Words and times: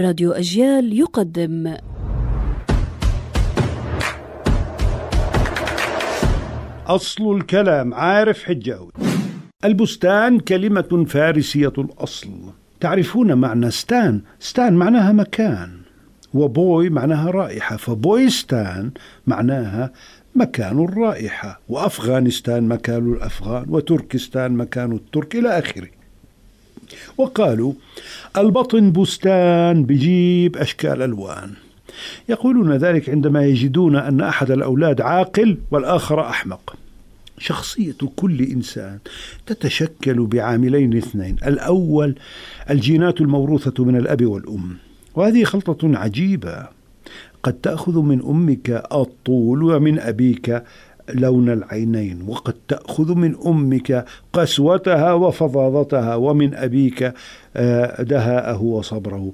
راديو 0.00 0.32
أجيال 0.32 0.98
يقدم. 0.98 1.76
أصل 6.86 7.36
الكلام 7.36 7.94
عارف 7.94 8.44
حجاوي 8.44 8.90
البستان 9.64 10.40
كلمة 10.40 11.04
فارسية 11.08 11.72
الأصل. 11.78 12.28
تعرفون 12.80 13.34
معنى 13.34 13.70
ستان؟ 13.70 14.22
ستان 14.40 14.74
معناها 14.74 15.12
مكان. 15.12 15.80
وبوي 16.34 16.90
معناها 16.90 17.30
رائحة. 17.30 17.76
فبويستان 17.76 18.90
معناها 19.26 19.92
مكان 20.34 20.84
الرائحة. 20.84 21.60
وأفغانستان 21.68 22.68
مكان 22.68 23.12
الأفغان. 23.12 23.64
وتركستان 23.68 24.52
مكان 24.52 24.92
الترك. 24.92 25.36
إلى 25.36 25.58
آخره. 25.58 25.95
وقالوا 27.18 27.72
البطن 28.36 28.92
بستان 28.92 29.84
بجيب 29.84 30.56
أشكال 30.56 31.02
ألوان. 31.02 31.52
يقولون 32.28 32.72
ذلك 32.72 33.10
عندما 33.10 33.44
يجدون 33.44 33.96
أن 33.96 34.20
أحد 34.20 34.50
الأولاد 34.50 35.00
عاقل 35.00 35.58
والآخر 35.70 36.20
أحمق. 36.20 36.76
شخصية 37.38 37.96
كل 38.16 38.42
إنسان 38.42 38.98
تتشكل 39.46 40.26
بعاملين 40.26 40.96
اثنين. 40.96 41.36
الأول 41.46 42.14
الجينات 42.70 43.20
الموروثة 43.20 43.84
من 43.84 43.96
الأب 43.96 44.26
والأم. 44.26 44.76
وهذه 45.14 45.44
خلطة 45.44 45.98
عجيبة. 45.98 46.66
قد 47.42 47.52
تأخذ 47.52 47.98
من 47.98 48.22
أمك 48.22 48.84
الطول 48.92 49.62
ومن 49.62 49.98
أبيك 49.98 50.62
لون 51.14 51.48
العينين 51.48 52.22
وقد 52.28 52.54
تأخذ 52.68 53.14
من 53.14 53.36
أمك 53.46 54.04
قسوتها 54.32 55.12
وفظاظتها 55.12 56.14
ومن 56.14 56.54
أبيك 56.54 57.12
آه، 57.56 58.02
دهاءه 58.02 58.62
وصبره. 58.62 59.32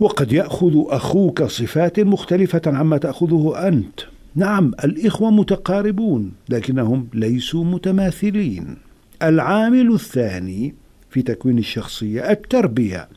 وقد 0.00 0.32
يأخذ 0.32 0.72
أخوك 0.86 1.42
صفات 1.42 2.00
مختلفة 2.00 2.62
عما 2.66 2.98
تأخذه 2.98 3.68
أنت. 3.68 4.00
نعم 4.34 4.72
الإخوة 4.84 5.30
متقاربون 5.30 6.32
لكنهم 6.48 7.08
ليسوا 7.14 7.64
متماثلين. 7.64 8.76
العامل 9.22 9.94
الثاني 9.94 10.74
في 11.10 11.22
تكوين 11.22 11.58
الشخصية 11.58 12.30
التربية. 12.30 13.08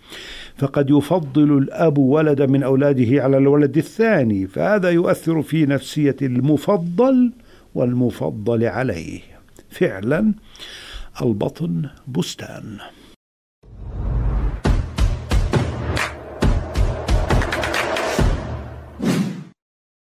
فقد 0.58 0.90
يفضل 0.90 1.58
الأب 1.58 1.98
ولد 1.98 2.42
من 2.42 2.64
أولاده 2.64 3.24
على 3.24 3.38
الولد 3.38 3.78
الثاني 3.78 4.48
فهذا 4.48 4.90
يؤثر 4.90 5.42
في 5.42 5.66
نفسية 5.66 6.16
المفضل 6.22 7.32
والمفضل 7.76 8.64
عليه 8.64 9.22
فعلا 9.70 10.34
البطن 11.22 11.90
بستان. 12.08 12.78